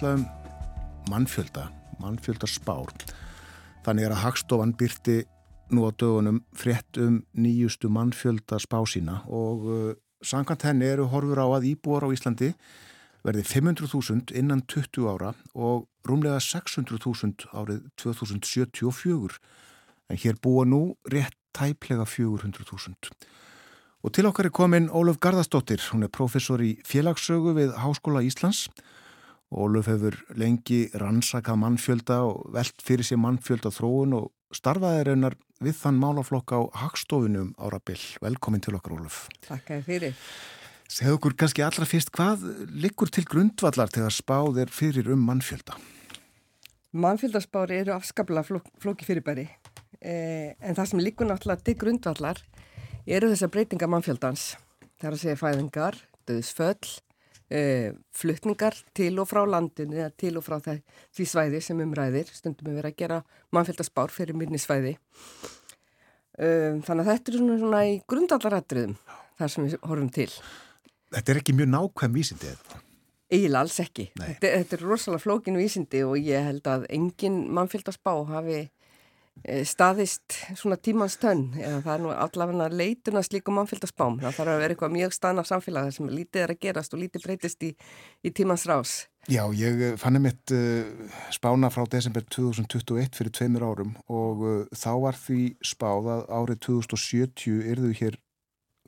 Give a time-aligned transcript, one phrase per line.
[0.00, 0.26] fjalla um
[1.10, 1.68] mannfjölda,
[2.00, 2.88] mannfjöldarspár.
[3.84, 5.24] Þannig er að Hagstofan byrti
[5.74, 9.90] nú á dögunum frétt um nýjustu mannfjölda spá sína og uh,
[10.24, 12.54] samkvæmt henni eru horfur á að íbúar á Íslandi
[13.24, 19.36] verði 500.000 innan 20 ára og rúmlega 600.000 árið 2074
[20.08, 23.12] en hér búa nú rétt tæplega 400.000.
[24.00, 28.70] Og til okkar er komin Óluf Garðastóttir, hún er professor í félagssögu við Háskóla Íslands.
[29.50, 35.74] Óluf hefur lengi rannsakað mannfjölda og velt fyrir sér mannfjölda þróun og starfaði reynar við
[35.80, 38.02] þann málaflokk á Hagstofunum ára byll.
[38.22, 39.24] Velkomin til okkar Óluf.
[39.48, 40.14] Takk að fyrir.
[40.90, 45.26] Segð okkur kannski allra fyrst, hvað liggur til grundvallar til að spáð er fyrir um
[45.26, 45.76] mannfjölda?
[46.90, 52.40] Mannfjöldaspári eru afskaplega flók, flóki fyrirbæri eh, en það sem liggur náttúrulega til grundvallar
[53.06, 54.56] eru þessar breytinga mannfjöldans.
[54.98, 56.98] Það er að segja fæðingar, döðsföll,
[57.50, 60.82] eh, fluttningar til og frá landinu eða til og frá það,
[61.16, 62.30] því svæði sem umræðir.
[62.34, 63.22] Stundum við verið að gera
[63.54, 64.96] mannfjöldaspár fyrir minni svæði.
[66.40, 68.94] Eh, þannig að þetta er svona, svona í grundvallarættriðum
[69.40, 70.30] þar sem við horfum til.
[71.10, 72.80] Þetta er ekki mjög nákvæm vísindi eða?
[73.30, 74.08] Eiginlega alls ekki.
[74.18, 78.64] Þetta, þetta er rosalega flókinu vísindi og ég held að engin mannfjöldaspá hafi
[79.64, 84.18] staðist svona tímans tönn eða það er nú allavega leituna slíkum mannfylgdarspám.
[84.20, 87.24] Það þarf að vera eitthvað mjög stanna samfélag sem lítið er að gerast og lítið
[87.24, 87.70] breytist í,
[88.20, 88.96] í tímans rás.
[89.28, 90.84] Já, ég eh, fann einmitt uh,
[91.32, 95.40] spána frá desember 2021 fyrir tveimur árum og uh, þá var því
[95.72, 98.20] spáð að árið 2070 erðu hér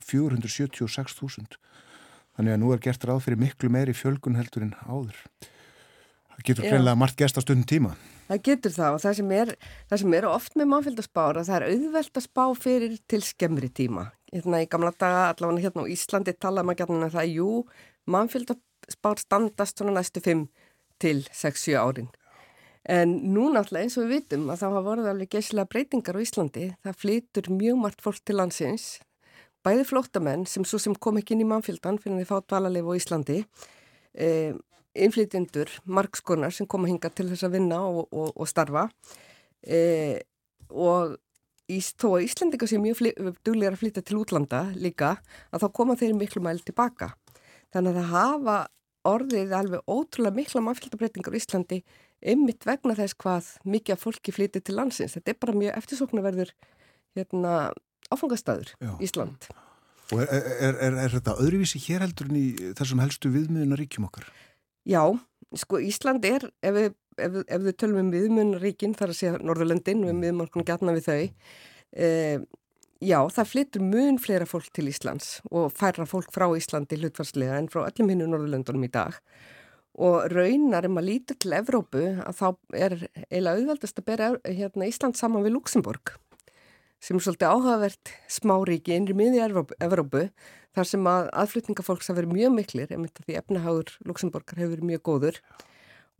[0.02, 1.58] 476.000.
[2.36, 5.18] Þannig að nú er gert ráð fyrir miklu meiri fjölgun heldur en áður.
[6.32, 7.92] Það getur greinlega margt gest á stundin tíma.
[8.32, 9.50] Það getur það og það sem er,
[9.90, 13.68] það sem er oft með mannfylgdarspár að það er auðvelt að spá fyrir til skemmri
[13.68, 14.06] tíma.
[14.32, 17.50] Hérna í gamla daga, allavega hérna á Íslandi talaðum að gætna það, jú,
[18.08, 20.46] mannfylgdarspár standast svona næstu 5
[21.04, 22.08] til 6-7 árin.
[22.88, 26.24] En nú náttúrulega eins og við vitum að það hafa voruð alveg geysilega breytingar á
[26.24, 26.66] Íslandi.
[26.88, 28.86] Það flytur mjög margt fólk til landsins,
[29.60, 32.98] bæði flóttamenn sem svo sem kom ekki inn í mannfylgdan fyrir því fát valalegu á
[32.98, 33.42] Íslandi.
[34.16, 34.28] E,
[34.94, 38.88] innflytjendur, margskonar sem koma hinga til þess að vinna og, og, og starfa.
[39.62, 40.20] E,
[40.68, 41.16] og
[41.70, 43.02] í, þó að Íslandika sé mjög
[43.44, 45.16] duglegar að flytja til útlanda líka
[45.50, 47.12] að þá koma þeir miklu mæl tilbaka.
[47.72, 48.56] Þannig að það hafa
[49.08, 51.80] orðið alveg ótrúlega mikla mannfjöldabreitingar í Íslandi
[52.32, 55.16] ymmit vegna þess hvað mikið af fólki flytja til landsins.
[55.16, 56.52] Þetta er bara mjög eftirsóknarverður
[57.18, 57.56] hérna,
[58.12, 59.48] áfangastæður Ísland.
[60.12, 62.46] Og er, er, er, er þetta öðruvísi hér heldur en í
[62.78, 64.28] þessum helstu viðmiðunar ríkjum okkar?
[64.88, 65.02] Já,
[65.58, 66.88] sko Ísland er, ef við,
[67.22, 71.52] ef, ef við tölum um viðmunnaríkin, þar að segja Norðurlöndin, við miðmorgunum gætna við þau,
[71.92, 72.08] e,
[73.02, 77.70] já, það flyttur mun fleira fólk til Íslands og færra fólk frá Íslandi hlutvarslega en
[77.70, 79.20] frá öllum hinnu Norðurlöndunum í dag.
[80.02, 82.46] Og raunar um að líta til Evrópu að þá
[82.80, 86.16] er eiginlega auðveldast að bera hérna, Ísland saman við Luxemburg
[87.02, 89.42] sem er svolítið áhugavert smáríki innri miði
[89.82, 90.28] Evrópu
[90.76, 95.04] þar sem að aðflutningafólks hafa verið mjög miklir ef því efnahagur Luxemburgar hefur verið mjög
[95.08, 95.40] góður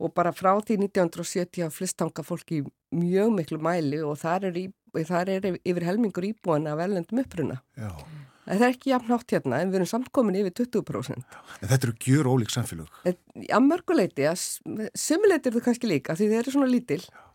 [0.01, 2.63] og bara frá því 1970 hafa flistanga fólki
[2.93, 4.67] mjög miklu mæli og þar er, í,
[5.07, 7.61] þar er yfir helmingur íbúan af ellendum uppruna.
[7.77, 7.91] Já.
[8.43, 11.37] Það er ekki jafn nátt hérna en við erum samkomin yfir 20%.
[11.61, 12.89] En þetta eru gjur ólík samfélag?
[13.39, 14.25] Já, mörguleiti,
[14.99, 16.99] sumuleiti eru það kannski líka því þeir eru svona lítil.
[17.07, 17.32] Já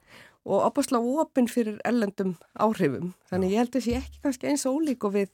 [0.48, 3.12] og opaslega opinn fyrir ellendum áhrifum.
[3.28, 5.30] Þannig ég held þessi ekki kannski eins og ólík og við,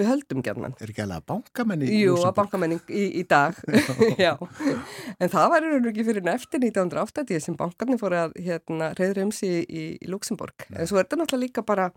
[0.00, 0.76] við höldum gerðan.
[0.80, 3.58] Er ekki alveg að bankamenni Jú, að bankamenni í, í dag.
[4.24, 4.32] Já.
[5.18, 9.34] En það var einhvern veginn fyrir neftir 1980 sem bankarnir fóru að hérna, reyðra um
[9.36, 10.68] sig í, í Luxemburg.
[10.72, 11.90] En svo er þetta náttúrulega líka bara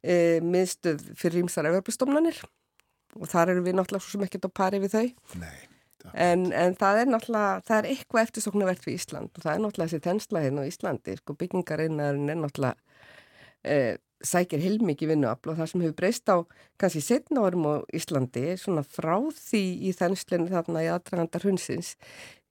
[0.00, 2.44] e, miðstöð fyrir rýmsar eferbjörnstomnanir
[3.18, 5.06] og þar eru við náttúrulega svo sem ekkert á pari við þau.
[5.42, 5.73] Nei.
[6.12, 9.90] En, en það er náttúrulega, það er eitthvað eftirsoknavert fyrir Ísland og það er náttúrulega
[9.90, 12.74] þessi tennslaðinn á Íslandi, sko byggingarinnar er náttúrulega
[13.64, 13.78] e,
[14.24, 16.36] sækir heilmikið vinnuafl og það sem hefur breyst á
[16.80, 21.94] kannski setna árum á Íslandi, svona frá því í þennslinu þarna í aðdragandar hunsins,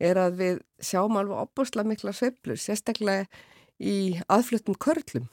[0.02, 3.30] er að við sjáum alveg opbúrslega mikla sveiflur, sérstaklega
[3.78, 5.30] í aðfluttum körlum.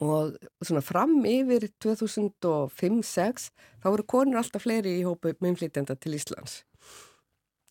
[0.00, 0.32] Og
[0.64, 6.62] svona fram yfir 2005-06 þá voru konur alltaf fleiri í hópu myndflýtjanda til Íslands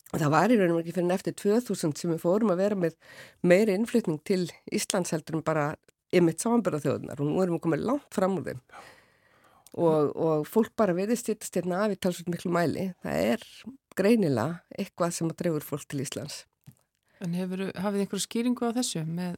[0.10, 2.96] Það var í raunum ekki fyrir eftir 2000 sem við fórum að vera með
[3.46, 5.68] meiri innflytning til Íslands heldur en bara
[6.16, 8.64] ymitt samanbyrðaþjóðunar og nú erum við komið langt fram úr þeim
[9.78, 12.90] og, og fólk bara styrtast hérna af í talsveit miklu mæli.
[13.04, 13.46] Það er
[14.00, 16.46] greinilega eitthvað sem að drefur fólk til Íslands.
[17.22, 19.38] En hefur, hafið einhverju skýringu á þessu með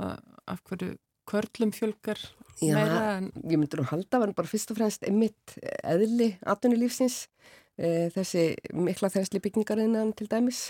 [0.00, 0.96] að, af hverju
[1.26, 2.20] körlum fjölgar
[2.62, 2.86] meira?
[2.86, 3.30] Já, en...
[3.44, 7.24] ég myndur nú halda að það var bara fyrst og fremst ymitt eðli aðtunni lífsins
[7.78, 10.68] e, þessi mikla þessli byggningarinnan til dæmis.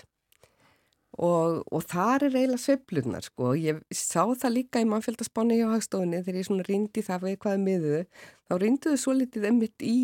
[1.17, 6.21] Og, og þar er eiginlega sveiflunar sko, ég sá það líka í mannfjöldaspáni hjá hagstofunni
[6.21, 8.01] þegar ég svona rindi það við hvaða miðuðu,
[8.45, 10.01] þá rinduðu svo litið emmitt í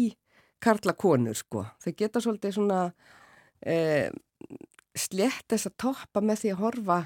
[0.63, 2.79] karla konur sko, þau geta svolítið svona
[3.61, 4.09] eh,
[4.97, 6.99] slett þess að toppa með því að horfa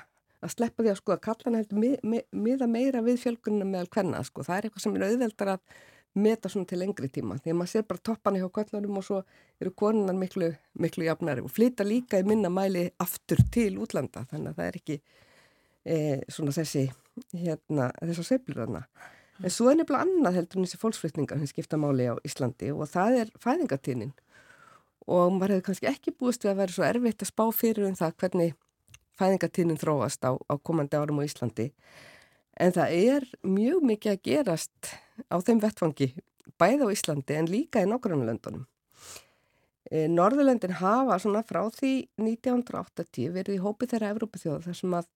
[0.44, 3.90] að sleppa því að sko að kallana heldur miða mi mi meira við fjölgunum meðal
[3.96, 5.78] hvenna sko, það er eitthvað sem er auðveldar að
[6.16, 9.20] meta svona til lengri tíma því að maður sér bara toppana hjá kvöldunum og svo
[9.60, 10.48] eru konunan miklu,
[10.80, 14.78] miklu jafnari og flyta líka í minna mæli aftur til útlanda þannig að það er
[14.80, 14.96] ekki
[15.84, 15.96] e,
[16.32, 16.86] svona þessi
[17.36, 18.82] hérna, þessar seiflur þarna.
[19.44, 22.88] En svo er nefnilega annað heldur en þessi fólksflytningar sem skipta máli á Íslandi og
[22.88, 24.14] það er fæðingatínin
[25.06, 27.98] og maður hefur kannski ekki búist við að vera svo erfitt að spá fyrir um
[27.98, 28.54] það hvernig
[29.20, 31.70] fæðingatínin þróast á, á komandi árum á Íslandi.
[32.56, 34.96] En það er mjög mikið að gerast
[35.30, 36.12] á þeim vettfangi,
[36.60, 38.64] bæði á Íslandi en líka í nákvæmlöndunum.
[39.90, 45.06] E, Norðurlöndin hafa svona frá því 1980 verið í hópi þeirra Evrópithjóða þar sem að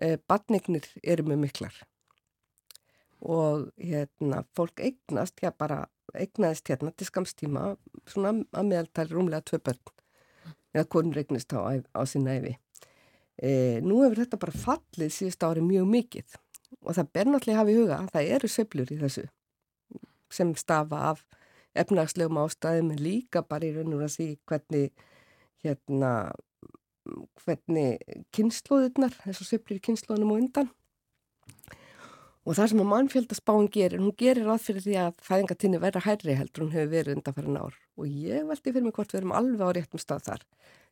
[0.00, 1.76] e, badnignir eru með miklar.
[3.20, 5.84] Og hérna, fólk eignast, já bara
[6.16, 7.74] eignaðist hérna til skamstíma
[8.08, 9.92] svona að meðaltæli rúmlega tvö börn
[10.76, 12.54] eða konur eignist á, á sína efi.
[13.36, 16.36] E, nú hefur þetta bara fallið síðust ári mjög mikið
[16.86, 19.26] og það ber náttúrulega hafa í huga að það eru söblur í þessu
[20.36, 21.24] sem stafa af
[21.76, 25.06] efnagslegum ástæðum en líka bara í raun og að því hvernig
[25.64, 26.12] hérna
[27.44, 28.02] hvernig
[28.34, 30.72] kynnslóðurnar þessu söblur í kynnslóðunum og undan.
[32.46, 36.36] Og það sem að mannfjöldasbáin gerir hún gerir ráð fyrir því að fæðingatinni verða hærri
[36.38, 39.34] heldur hún hefur verið undan fyrir nár og ég veldi fyrir mig hvort við erum
[39.34, 40.44] alveg á réttum stað þar.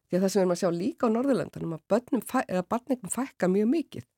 [0.04, 3.70] Því að það sem við erum að sjá líka á Norðurlöndunum að börnum fækka mjög
[3.70, 4.08] mikið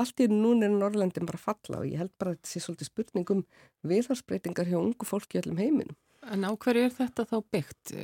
[0.00, 2.88] allt í núna er Norrlandin bara falla og ég held bara að þetta sé svolítið
[2.88, 3.44] spurningum
[3.88, 5.96] viðhansbreytingar hjá ungu fólki í öllum heiminum.
[6.32, 7.94] En á hverju er þetta þá byggt?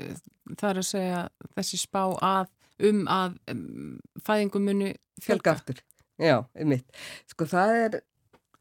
[0.58, 1.20] Það er að segja
[1.54, 2.50] þessi spá að
[2.88, 3.96] um að um,
[4.26, 4.92] fæðingum muni
[5.22, 5.80] fjölga aftur.
[6.18, 6.86] Já, um mitt.
[7.30, 7.98] Sko það er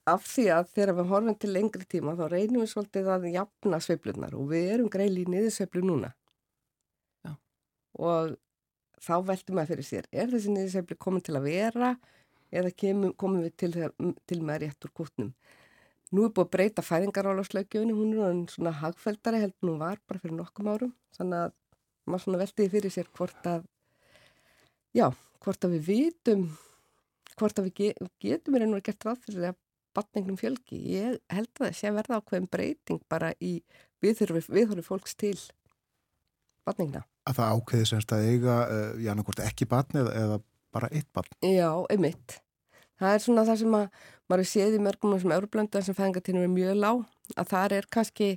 [0.07, 3.79] af því að þegar við horfum til lengri tíma þá reynum við svolítið að jafna
[3.83, 6.13] sveiflunar og við erum greili í niðursveiflu núna.
[7.25, 7.33] Já.
[8.00, 8.38] Og
[9.03, 11.91] þá veltum við fyrir sér, er þessi niðursveiflu komin til að vera
[12.52, 13.72] eða kemum, komum við til,
[14.30, 15.32] til með rétt úr kútnum.
[16.16, 20.38] Nú er búið að breyta fæðingarálaslaugjöfni, hún er svona hagfældari heldur hún var bara fyrir
[20.38, 21.56] nokkum árum, þannig að
[22.08, 23.66] maður svona veltiði fyrir sér hvort að,
[24.96, 25.10] já,
[25.44, 26.46] hvort að við vitum,
[27.36, 29.60] hvort að við getum við reynur að geta ráð fyrir að
[29.98, 30.80] batningnum fjölgi.
[30.94, 33.58] Ég held að það sé verða ákveðin breyting bara í
[34.04, 35.36] viðhorfi fólks til
[36.68, 37.04] batningna.
[37.28, 39.12] Að það ákveði semst að eiga, uh, já,
[39.44, 40.40] ekki batni eða, eða
[40.77, 41.33] bara eitt barn.
[41.44, 42.39] Já, einmitt.
[42.97, 43.89] Það er svona það sem að
[44.27, 47.03] maður séð í mörgum sem euróblönda sem fæðingartíðinu er mjög lág
[47.35, 48.29] að það er kannski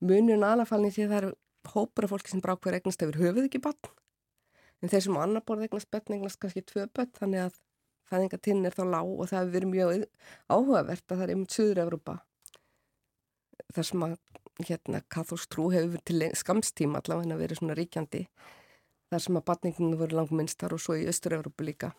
[0.00, 1.32] munun alafalni því að það er
[1.74, 3.90] hópur af fólki sem brá hver eignast hefur höfuð ekki barn
[4.80, 7.58] en þeir sem á annar borð eignast börn eignast kannski tvö börn þannig að
[8.10, 10.06] fæðingartíðin er þá lág og það hefur verið mjög
[10.48, 12.16] áhugavert að það er einmitt Suður-Európa
[13.74, 14.16] þar sem að
[14.70, 18.24] hérna katholstrú hefur verið til skamstíma allavega vera svona ríkjandi
[19.10, 21.92] þar sem að batninginu voru langminnstar og svo í Östur-Európu líka.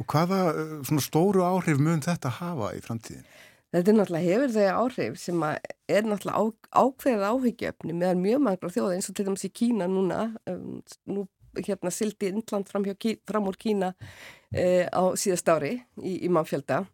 [0.00, 3.26] Og hvaða eh, svona stóru áhrif mun þetta hafa í framtíðin?
[3.72, 8.96] Þetta er náttúrulega hefur þau áhrif sem er náttúrulega ákveðið áhyggjöfni meðan mjög mangra þjóða
[8.98, 10.18] eins og til dæmis í Kína núna,
[10.50, 11.24] um, nú
[11.56, 16.82] hérna sildi Indland fram, hjá, fram úr Kína uh, á síðast ári í, í mannfjölda
[16.82, 16.92] og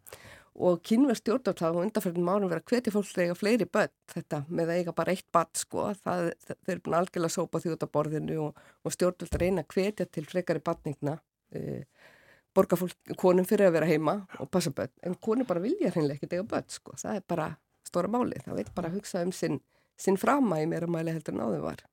[0.83, 4.79] kynverð stjórnvöld hafa undanferðin árum verið að hvetja fólk eiga fleiri börn þetta með að
[4.81, 5.85] eiga bara eitt bad sko.
[6.03, 9.75] Það, þau eru búin algjörlega sópa því út á borðinu og, og stjórnvöld reyna að
[9.77, 11.15] hvetja til frekari badningna
[11.55, 11.83] e,
[12.55, 14.91] borga fólk konum fyrir að vera heima og passa börn.
[15.05, 16.97] En konum bara vilja hreinlega ekki eiga börn sko.
[16.99, 17.49] Það er bara
[17.87, 19.61] stóra máli það veit bara að hugsa um sinn,
[19.99, 21.85] sinn framæg meira mæli heldur en áður var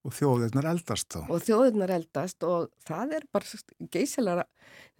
[0.00, 1.18] Og þjóðirnar eldast þá.
[1.28, 3.58] Og þjóðirnar eldast og það er bara
[3.92, 4.46] geysilega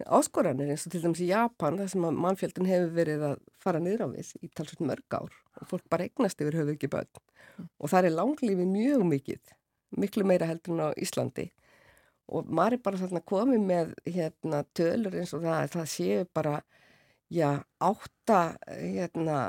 [0.05, 4.03] áskoranir eins og til dæmis í Japan þar sem mannfjöldin hefur verið að fara niður
[4.05, 7.09] á við í talsveit mörg ár og fólk bara eignast yfir höfu ekki börn.
[7.81, 9.55] Og það er langlífi mjög mikið,
[9.97, 11.47] miklu meira heldur en á Íslandi.
[12.29, 16.53] Og maður er bara þarna komið með hérna, tölur eins og það, það séu bara,
[17.33, 17.49] já,
[17.81, 19.39] átta, hérna,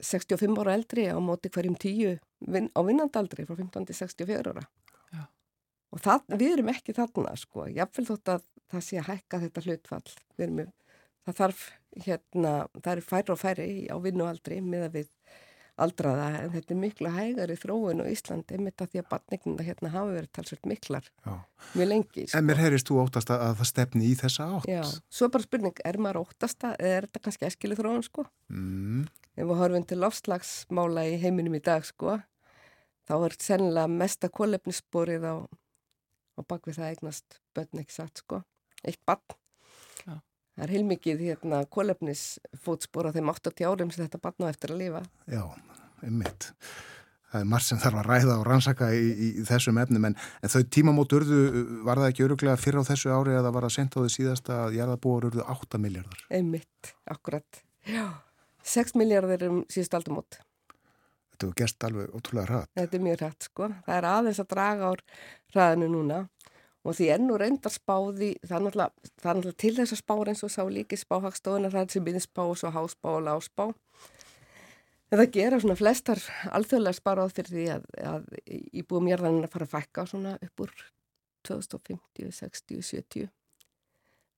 [0.00, 4.66] 65 ára eldri á móti hverjum tíu vin, á vinnandaldri frá 15 til 64 ára
[5.96, 9.64] og það, við erum ekki þarna sko, jáfnveil þótt að það sé að hækka þetta
[9.66, 10.62] hlutfall erum,
[11.26, 11.66] það þarf
[12.04, 15.12] hérna það eru færri og færri á vinnualdri með að við
[15.76, 19.90] aldraða en þetta er miklu hægari þróun á Íslandi með þetta því að batningnuna hérna
[19.92, 21.34] hafa verið talsvöld miklar Já.
[21.76, 22.38] mjög lengi sko.
[22.38, 24.80] En mér heyrist þú óttast að það stefni í þessa átt Já,
[25.12, 29.04] svo bara spurning, er maður óttast að eða er þetta kannski eskili þróun sko mm.
[29.36, 32.16] ef við horfum til lofslagsmála í heiminum í dag sko
[33.06, 35.34] þá er sennilega mesta kólefnissporið á
[36.36, 38.42] og bak við það eignast börn ekki satt sko
[38.86, 39.22] eitt bann.
[40.04, 40.18] Já.
[40.56, 44.82] Það er heilmikið hérna kólefnisfótspor á þeim 80 árum sem þetta bann á eftir að
[44.84, 45.02] lifa.
[45.28, 45.42] Já,
[46.04, 46.50] einmitt.
[47.26, 50.52] Það er margt sem þarf að ræða og rannsaka í, í, þessum efnum, en, en
[50.52, 51.40] þau tímamót urðu,
[51.84, 54.60] var það ekki öruglega fyrr á þessu ári eða var það sent á því síðasta
[54.62, 56.22] að jarðabúar urðu 8 miljardar?
[56.38, 57.64] Einmitt, akkurat.
[57.90, 58.06] Já,
[58.76, 60.38] 6 miljardar um síðust aldamót.
[61.36, 62.70] Þetta hefur gerst alveg ótrúlega rætt.
[62.80, 63.66] Þetta er mjög rætt sko.
[63.84, 64.92] Það er aðeins að draga á
[65.52, 66.20] ræðinu núna
[66.86, 70.14] og því ennú reyndar spáði, það er náttúrulega, það er náttúrulega til þess að spá
[70.16, 73.66] eins og sá líki spáhagstofuna það er sem minnspá og svo háspá og láspá.
[75.10, 76.22] En það gera svona flestar
[76.56, 78.24] alþjóðlega spáráð fyrir því að, að
[78.80, 80.72] íbúum jörðanin að fara að fækka svona upp úr
[81.50, 83.28] 2050, 60, 70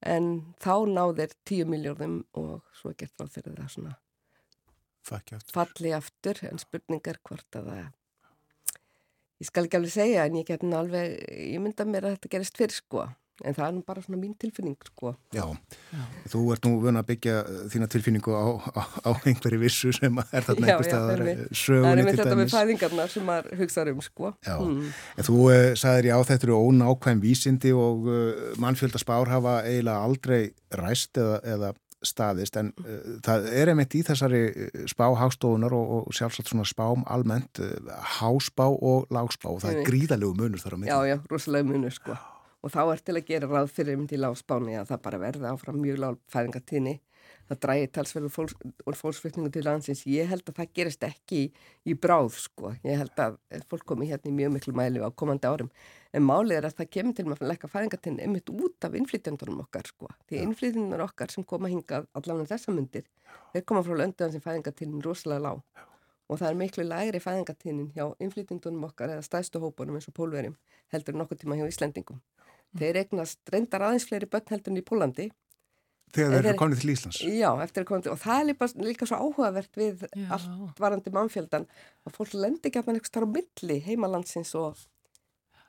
[0.08, 0.28] en
[0.58, 3.96] þá náðir 10 miljóðum og svo gert ráð fyrir það svona
[5.16, 5.54] aftur.
[5.54, 7.86] falli aftur en spurningar hvort að það
[9.38, 12.34] ég skal ekki alveg segja en ég get nú alveg ég mynda mér að þetta
[12.36, 13.08] gerist fyrir sko.
[13.46, 15.12] En það er nú bara svona mín tilfinning sko.
[15.30, 15.44] Já,
[15.94, 16.00] já.
[16.32, 17.34] þú ert nú vöna að byggja
[17.70, 21.22] þína tilfinningu á, á, á einhverju vissu sem er þarna einhver staðar
[21.54, 24.32] sögunni Það er með þetta með fæðingarnar sem maður hugsaður um sko.
[24.42, 24.88] Já, mm.
[25.14, 30.40] en þú uh, sagðir já þetta eru ónákvæm vísindi og uh, mannfjöldaspár hafa eiginlega aldrei
[30.82, 31.72] ræst eða, eða
[32.06, 36.66] staðist en uh, það er einmitt í þessari uh, spá hástofunar og, og sjálfsagt svona
[36.68, 40.92] spám almennt uh, háspá og lágspá og það er gríðalegu munur þar á miklu.
[40.92, 42.18] Já, já, rosalega munur sko.
[42.66, 45.50] Og þá er til að gera ráð fyrir um til lágspáni að það bara verði
[45.52, 46.98] áfram mjög lág fæðingatíni
[47.48, 48.56] það dræði talsverður fólks,
[49.00, 50.04] fólksflutningu til landsins.
[50.08, 51.48] Ég held að það gerist ekki í,
[51.88, 52.72] í bráð sko.
[52.84, 53.38] Ég held að
[53.70, 55.70] fólk komi hérna í mjög miklu mæli á komandi árum.
[56.12, 59.64] En málið er að það kemur til með að lekka fæðingatinn einmitt út af innflytjandunum
[59.66, 60.08] okkar sko.
[60.28, 63.04] Því innflytjandunar okkar sem koma hingað allavega þessa myndir,
[63.52, 65.84] þeir koma frá lönduðan sem fæðingatinn er rosalega lág.
[66.28, 70.56] Og það er miklu lægri fæðingatínin hjá innflytjandunum okkar eða stæðstu hópunum eins og pólverjum
[70.92, 72.20] heldur nokkuð tíma hjá Íslendingum.
[72.76, 75.28] Þeir eignast reyndar aðeins fleiri börn heldur en í Pólandi
[76.14, 77.18] Þegar þeir eru komið til Íslands.
[77.24, 80.28] Já, eftir að komið til, og það er líka, líka svo áhugavert við já.
[80.36, 81.66] allt varandi mannfjöldan
[82.08, 84.82] að fólk lendir ekki að mann eitthvað starf á milli heimalandsins og,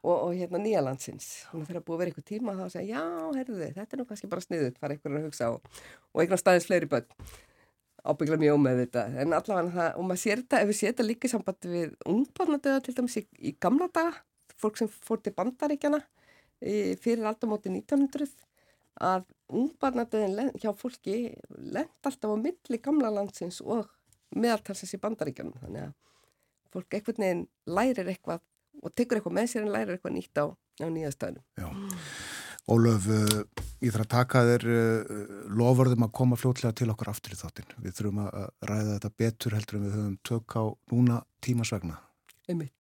[0.03, 1.27] og, og hérna nýjalandsins.
[1.49, 3.03] Þannig að þeirra búið að vera eitthvað tíma þá að segja, já,
[3.39, 5.79] herðu þið, þetta er nú kannski bara sniðut, fara eitthvað að hugsa og,
[6.13, 7.15] og eitthvað staðins fleiri bönn.
[7.99, 11.05] Ábyggla mjög með þetta, en allavega það, og maður sér þetta, ef við sér þetta
[11.09, 14.13] líka í sambandi við ungbarnadöða til dæmis í, í gamla daga,
[14.55, 15.99] fólk sem fór til bandaríkjana
[16.59, 18.48] fyrir aldamóti 1900
[18.99, 23.87] að ungbarnadöðin hjá fólki lend alltaf á milli gamla landsins og
[24.35, 25.57] meðaltalsins í bandaríkjunum.
[25.63, 25.95] Þannig að
[26.73, 28.43] fólk eitthvað neginn lærir eitthvað
[28.83, 31.69] og tekur eitthvað með sér en lærir eitthvað nýtt á, á nýja stöðnum Já,
[32.69, 33.37] Ólöf uh,
[33.81, 35.13] ég þarf að taka þér uh,
[35.59, 39.57] lofurðum að koma fljótlega til okkar aftur í þáttin við þurfum að ræða þetta betur
[39.57, 40.63] heldur en við höfum tök á
[40.93, 42.01] núna tímasvegna
[42.49, 42.78] Ummitt